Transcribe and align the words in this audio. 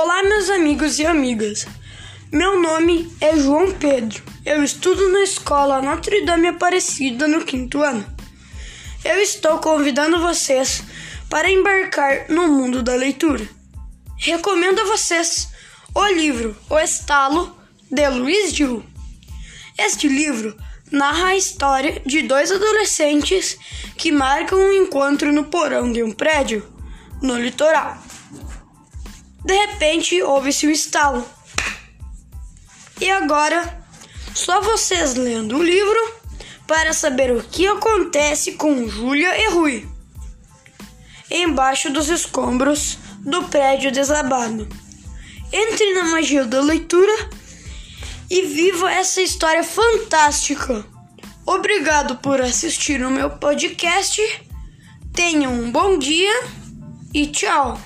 Olá, 0.00 0.22
meus 0.22 0.48
amigos 0.48 1.00
e 1.00 1.06
amigas. 1.06 1.66
Meu 2.30 2.62
nome 2.62 3.12
é 3.20 3.36
João 3.36 3.72
Pedro. 3.72 4.22
Eu 4.46 4.62
estudo 4.62 5.08
na 5.10 5.24
escola 5.24 5.82
Notre 5.82 6.24
Dame 6.24 6.46
Aparecida 6.46 7.26
no 7.26 7.44
quinto 7.44 7.82
ano. 7.82 8.06
Eu 9.04 9.16
estou 9.16 9.58
convidando 9.58 10.20
vocês 10.20 10.84
para 11.28 11.50
embarcar 11.50 12.26
no 12.28 12.46
mundo 12.46 12.80
da 12.80 12.94
leitura. 12.94 13.44
Recomendo 14.16 14.82
a 14.82 14.84
vocês 14.84 15.48
o 15.92 16.06
livro 16.06 16.56
O 16.70 16.78
Estalo 16.78 17.58
de 17.90 18.08
Luiz 18.08 18.54
Gil. 18.54 18.84
Este 19.76 20.06
livro 20.06 20.56
narra 20.92 21.30
a 21.30 21.36
história 21.36 22.00
de 22.06 22.22
dois 22.22 22.52
adolescentes 22.52 23.58
que 23.96 24.12
marcam 24.12 24.60
um 24.60 24.72
encontro 24.72 25.32
no 25.32 25.46
porão 25.46 25.90
de 25.90 26.04
um 26.04 26.12
prédio 26.12 26.64
no 27.20 27.36
litoral. 27.36 27.98
De 29.44 29.54
repente, 29.66 30.22
houve-se 30.22 30.66
um 30.66 30.70
estalo. 30.70 31.24
E 33.00 33.10
agora, 33.10 33.84
só 34.34 34.60
vocês 34.60 35.14
lendo 35.14 35.56
o 35.56 35.62
livro 35.62 36.14
para 36.66 36.92
saber 36.92 37.30
o 37.30 37.42
que 37.42 37.66
acontece 37.66 38.52
com 38.52 38.88
Júlia 38.88 39.36
e 39.40 39.50
Rui 39.50 39.98
embaixo 41.30 41.90
dos 41.92 42.08
escombros 42.08 42.98
do 43.20 43.44
prédio 43.44 43.92
desabado. 43.92 44.68
Entre 45.52 45.94
na 45.94 46.04
magia 46.04 46.44
da 46.44 46.60
leitura 46.60 47.30
e 48.30 48.42
viva 48.42 48.90
essa 48.90 49.20
história 49.20 49.64
fantástica. 49.64 50.84
Obrigado 51.46 52.16
por 52.16 52.40
assistir 52.40 53.02
o 53.02 53.10
meu 53.10 53.30
podcast. 53.30 54.20
Tenham 55.12 55.52
um 55.52 55.70
bom 55.70 55.98
dia 55.98 56.42
e 57.14 57.26
tchau. 57.26 57.80